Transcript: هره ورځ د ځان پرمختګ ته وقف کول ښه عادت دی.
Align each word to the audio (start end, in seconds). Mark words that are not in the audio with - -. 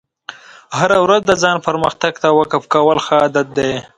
هره 0.79 0.97
ورځ 1.05 1.21
د 1.27 1.31
ځان 1.43 1.57
پرمختګ 1.67 2.13
ته 2.21 2.27
وقف 2.39 2.63
کول 2.73 2.97
ښه 3.05 3.15
عادت 3.21 3.47
دی. 3.57 3.71